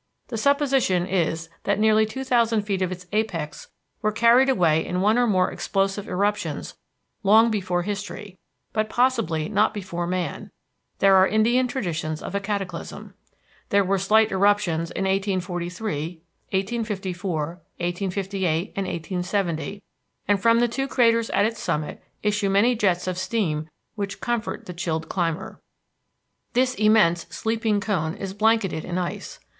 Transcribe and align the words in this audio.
The 0.29 0.37
supposition 0.39 1.05
is 1.05 1.47
that 1.65 1.77
nearly 1.77 2.07
two 2.07 2.23
thousand 2.23 2.63
feet 2.63 2.81
of 2.81 2.91
its 2.91 3.05
apex 3.11 3.67
were 4.01 4.11
carried 4.11 4.49
away 4.49 4.83
in 4.83 4.99
one 4.99 5.15
or 5.15 5.27
more 5.27 5.51
explosive 5.51 6.07
eruptions 6.07 6.73
long 7.21 7.51
before 7.51 7.83
history, 7.83 8.39
but 8.73 8.89
possibly 8.89 9.47
not 9.47 9.75
before 9.75 10.07
man; 10.07 10.49
there 10.97 11.15
are 11.17 11.27
Indian 11.27 11.67
traditions 11.67 12.23
of 12.23 12.33
a 12.33 12.39
cataclysm. 12.39 13.13
There 13.69 13.83
were 13.83 13.99
slight 13.99 14.31
eruptions 14.31 14.89
in 14.89 15.03
1843, 15.05 16.23
1854, 16.49 17.45
1858, 17.77 18.73
and 18.75 18.87
1870, 18.87 19.83
and 20.27 20.41
from 20.41 20.61
the 20.61 20.67
two 20.67 20.87
craters 20.87 21.29
at 21.29 21.45
its 21.45 21.61
summit 21.61 22.01
issue 22.23 22.49
many 22.49 22.75
jets 22.75 23.05
of 23.05 23.19
steam 23.19 23.69
which 23.93 24.19
comfort 24.19 24.65
the 24.65 24.73
chilled 24.73 25.07
climber. 25.09 25.61
This 26.53 26.73
immense 26.73 27.27
sleeping 27.29 27.79
cone 27.79 28.15
is 28.15 28.33
blanketed 28.33 28.83
in 28.83 28.97
ice. 28.97 29.37